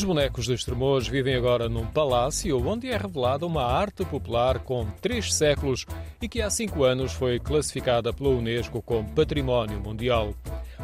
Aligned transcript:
Os 0.00 0.04
bonecos 0.04 0.46
de 0.46 0.54
Estremoz 0.54 1.06
vivem 1.06 1.34
agora 1.34 1.68
num 1.68 1.84
palácio 1.84 2.66
onde 2.66 2.88
é 2.88 2.96
revelada 2.96 3.44
uma 3.44 3.62
arte 3.62 4.02
popular 4.02 4.58
com 4.60 4.86
três 4.98 5.34
séculos 5.34 5.84
e 6.22 6.26
que 6.26 6.40
há 6.40 6.48
cinco 6.48 6.84
anos 6.84 7.12
foi 7.12 7.38
classificada 7.38 8.10
pela 8.10 8.30
Unesco 8.30 8.80
como 8.80 9.10
Património 9.10 9.78
Mundial. 9.78 10.34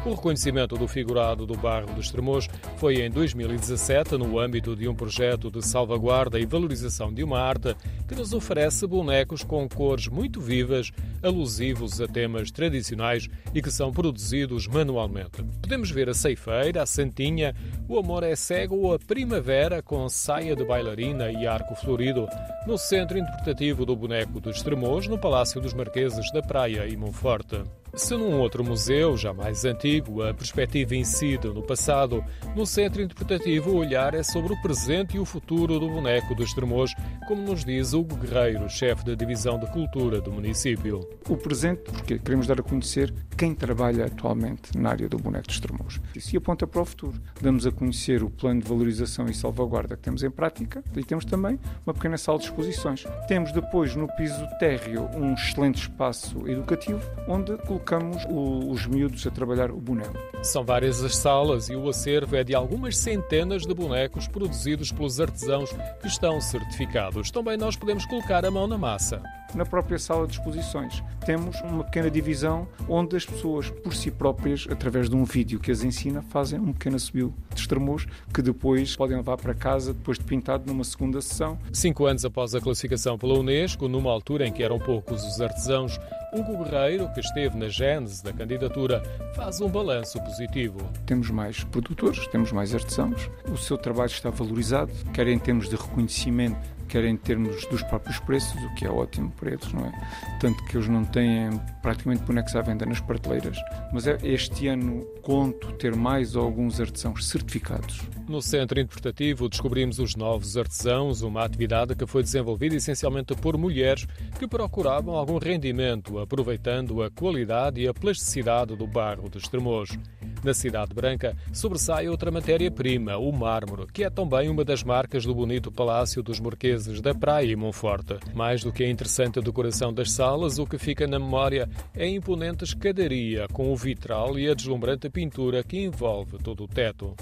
O 0.05 0.11
reconhecimento 0.11 0.77
do 0.77 0.87
figurado 0.87 1.45
do 1.45 1.57
bairro 1.57 1.93
de 1.93 1.99
Estremoz 1.99 2.47
foi 2.77 3.01
em 3.01 3.09
2017, 3.09 4.15
no 4.17 4.39
âmbito 4.39 4.75
de 4.75 4.87
um 4.87 4.95
projeto 4.95 5.49
de 5.49 5.65
salvaguarda 5.65 6.39
e 6.39 6.45
valorização 6.45 7.11
de 7.11 7.23
uma 7.23 7.39
arte 7.39 7.75
que 8.07 8.15
nos 8.15 8.31
oferece 8.33 8.85
bonecos 8.85 9.43
com 9.43 9.67
cores 9.67 10.07
muito 10.07 10.39
vivas, 10.39 10.91
alusivos 11.21 11.99
a 11.99 12.07
temas 12.07 12.51
tradicionais 12.51 13.27
e 13.53 13.61
que 13.61 13.71
são 13.71 13.91
produzidos 13.91 14.67
manualmente. 14.67 15.43
Podemos 15.61 15.89
ver 15.89 16.07
a 16.07 16.13
ceifeira, 16.13 16.83
a 16.83 16.85
santinha, 16.85 17.53
o 17.87 17.97
amor 17.97 18.23
é 18.23 18.35
cego 18.35 18.93
a 18.93 18.99
primavera 18.99 19.81
com 19.81 20.09
saia 20.09 20.55
de 20.55 20.65
bailarina 20.65 21.31
e 21.31 21.47
arco 21.47 21.73
florido 21.75 22.27
no 22.65 22.77
centro 22.77 23.17
interpretativo 23.17 23.85
do 23.85 23.95
boneco 23.95 24.41
de 24.41 24.49
Estremoz, 24.49 25.07
no 25.07 25.17
Palácio 25.17 25.61
dos 25.61 25.73
Marqueses 25.73 26.31
da 26.31 26.41
Praia 26.41 26.85
e 26.85 26.97
Monforte. 26.97 27.63
Se 27.95 28.15
num 28.15 28.39
outro 28.39 28.63
museu, 28.63 29.17
já 29.17 29.33
mais 29.33 29.65
antigo, 29.65 30.21
a 30.21 30.33
perspectiva 30.33 30.95
incide 30.95 31.47
no 31.47 31.63
passado, 31.63 32.23
no 32.55 32.65
centro 32.65 33.01
interpretativo 33.01 33.71
o 33.71 33.77
olhar 33.77 34.13
é 34.13 34.21
sobre 34.21 34.53
o 34.53 34.61
presente 34.61 35.15
e 35.15 35.19
o 35.19 35.25
futuro 35.25 35.79
do 35.79 35.89
boneco 35.89 36.35
do 36.35 36.43
Estremoz, 36.43 36.93
como 37.27 37.41
nos 37.41 37.65
diz 37.65 37.93
Hugo 37.93 38.15
Guerreiro, 38.17 38.69
chefe 38.69 39.05
da 39.05 39.15
Divisão 39.15 39.57
de 39.57 39.65
Cultura 39.71 40.21
do 40.21 40.31
município. 40.31 40.99
O 41.27 41.37
presente, 41.37 41.83
porque 41.91 42.19
queremos 42.19 42.45
dar 42.45 42.59
a 42.59 42.63
conhecer 42.63 43.11
quem 43.35 43.55
trabalha 43.55 44.05
atualmente 44.05 44.77
na 44.77 44.89
área 44.91 45.09
do 45.09 45.17
boneco 45.17 45.47
de 45.47 45.53
Estremoz. 45.53 45.99
Isso 46.15 46.37
aponta 46.37 46.67
para 46.67 46.81
o 46.81 46.85
futuro. 46.85 47.19
Damos 47.41 47.65
a 47.65 47.71
conhecer 47.77 48.23
o 48.23 48.29
plano 48.29 48.61
de 48.61 48.67
valorização 48.67 49.27
e 49.27 49.33
salvaguarda 49.33 49.95
que 49.95 50.01
temos 50.01 50.23
em 50.23 50.31
prática 50.31 50.83
e 50.95 51.03
temos 51.03 51.23
também 51.23 51.59
uma 51.85 51.93
pequena 51.93 52.17
sala 52.17 52.39
de 52.39 52.45
exposições. 52.45 53.05
Temos 53.27 53.51
depois 53.51 53.95
no 53.95 54.07
piso 54.15 54.45
térreo 54.59 55.09
um 55.15 55.33
excelente 55.33 55.83
espaço 55.83 56.47
educativo 56.47 56.99
onde 57.27 57.55
colocamos 57.59 58.25
o, 58.25 58.71
os 58.71 58.85
miúdos 58.87 59.25
a 59.27 59.31
trabalhar 59.31 59.69
o 59.69 59.77
boneco. 59.77 60.17
São 60.41 60.63
várias 60.63 61.03
as 61.03 61.15
salas 61.15 61.69
e 61.69 61.75
o 61.75 61.87
acervo 61.87 62.35
é 62.35 62.43
de 62.43 62.55
algumas 62.55 62.97
centenas 62.97 63.63
de 63.63 63.73
bonecos 63.73 64.27
produzidos 64.27 64.91
pelos 64.91 65.19
artesãos 65.19 65.69
que 66.01 66.07
estão 66.07 66.41
certificados. 66.41 67.29
Também 67.29 67.57
nós 67.57 67.75
podemos 67.75 68.05
colocar 68.05 68.45
a 68.45 68.51
mão 68.51 68.67
na 68.67 68.77
massa 68.77 69.21
na 69.55 69.65
própria 69.65 69.99
sala 69.99 70.27
de 70.27 70.33
exposições. 70.33 71.03
Temos 71.25 71.59
uma 71.61 71.83
pequena 71.83 72.09
divisão 72.09 72.67
onde 72.87 73.15
as 73.15 73.25
pessoas, 73.25 73.69
por 73.69 73.93
si 73.93 74.11
próprias, 74.11 74.67
através 74.69 75.09
de 75.09 75.15
um 75.15 75.23
vídeo 75.23 75.59
que 75.59 75.71
as 75.71 75.83
ensina, 75.83 76.21
fazem 76.21 76.59
um 76.59 76.73
pequeno 76.73 76.99
subiu 76.99 77.33
de 77.53 77.61
extremos 77.61 78.05
que 78.33 78.41
depois 78.41 78.95
podem 78.95 79.17
levar 79.17 79.37
para 79.37 79.53
casa, 79.53 79.93
depois 79.93 80.17
de 80.17 80.23
pintado, 80.23 80.63
numa 80.65 80.83
segunda 80.83 81.21
sessão. 81.21 81.57
Cinco 81.71 82.05
anos 82.05 82.25
após 82.25 82.53
a 82.55 82.61
classificação 82.61 83.17
pela 83.17 83.37
Unesco, 83.37 83.87
numa 83.87 84.11
altura 84.11 84.47
em 84.47 84.51
que 84.51 84.63
eram 84.63 84.79
poucos 84.79 85.23
os 85.23 85.41
artesãos, 85.41 85.99
Hugo 86.33 86.63
Guerreiro, 86.63 87.09
que 87.13 87.21
esteve 87.21 87.57
na 87.57 87.69
gênese 87.69 88.23
da 88.23 88.33
candidatura, 88.33 89.01
faz 89.35 89.61
um 89.61 89.69
balanço 89.69 90.21
positivo. 90.21 90.77
Temos 91.05 91.29
mais 91.29 91.63
produtores, 91.63 92.27
temos 92.27 92.51
mais 92.51 92.75
artesãos, 92.75 93.29
o 93.51 93.57
seu 93.57 93.77
trabalho 93.77 94.11
está 94.11 94.29
valorizado, 94.29 94.91
quer 95.13 95.27
em 95.27 95.39
termos 95.39 95.69
de 95.69 95.75
reconhecimento 95.75 96.76
quer 96.87 97.05
em 97.05 97.15
termos 97.15 97.65
dos 97.67 97.83
próprios 97.83 98.19
preços, 98.19 98.61
o 98.63 98.73
que 98.75 98.85
é 98.85 98.89
ótimo 98.89 99.31
para 99.31 99.51
eles, 99.51 99.71
não 99.73 99.85
é? 99.85 99.91
Tanto 100.39 100.63
que 100.65 100.77
eles 100.77 100.87
não 100.87 101.05
têm 101.05 101.49
praticamente 101.81 102.23
bonecos 102.23 102.55
à 102.55 102.61
venda 102.61 102.85
nas 102.85 102.99
prateleiras. 102.99 103.57
Mas 103.93 104.07
é, 104.07 104.17
este 104.23 104.67
ano 104.67 105.05
conto 105.21 105.71
ter 105.73 105.95
mais 105.95 106.35
alguns 106.35 106.79
artesãos 106.79 107.27
certificados. 107.27 108.01
No 108.27 108.41
Centro 108.41 108.77
Interpretativo 108.77 109.47
descobrimos 109.47 109.99
os 109.99 110.13
novos 110.17 110.57
artesãos, 110.57 111.21
uma 111.21 111.45
atividade 111.45 111.95
que 111.95 112.05
foi 112.05 112.21
desenvolvida 112.21 112.75
essencialmente 112.75 113.33
por 113.33 113.57
mulheres 113.57 114.05
que 114.37 114.45
procuravam 114.45 115.15
algum 115.15 115.37
rendimento, 115.37 116.19
aproveitando 116.19 117.01
a 117.01 117.09
qualidade 117.09 117.79
e 117.79 117.87
a 117.87 117.93
plasticidade 117.93 118.75
do 118.75 118.85
barro 118.85 119.29
de 119.29 119.37
Estremoz. 119.37 119.97
Na 120.43 120.53
Cidade 120.53 120.93
Branca 120.93 121.37
sobressai 121.53 122.09
outra 122.09 122.29
matéria-prima, 122.29 123.17
o 123.17 123.31
mármore, 123.31 123.87
que 123.93 124.03
é 124.03 124.09
também 124.09 124.49
uma 124.49 124.65
das 124.65 124.83
marcas 124.83 125.25
do 125.25 125.33
bonito 125.33 125.71
Palácio 125.71 126.21
dos 126.21 126.41
Marqueses 126.41 126.99
da 126.99 127.15
Praia 127.15 127.53
e 127.53 127.55
Monforte. 127.55 128.17
Mais 128.33 128.61
do 128.61 128.73
que 128.73 128.83
a 128.83 128.89
interessante 128.89 129.39
decoração 129.39 129.93
das 129.93 130.11
salas, 130.11 130.59
o 130.59 130.67
que 130.67 130.77
fica 130.77 131.07
na 131.07 131.17
memória 131.17 131.69
é 131.95 132.03
a 132.03 132.09
imponente 132.09 132.65
escadaria 132.65 133.47
com 133.53 133.71
o 133.71 133.75
vitral 133.75 134.37
e 134.37 134.49
a 134.49 134.53
deslumbrante 134.53 135.09
pintura 135.09 135.63
que 135.63 135.79
envolve 135.79 136.37
todo 136.39 136.65
o 136.65 136.67
teto. 136.67 137.15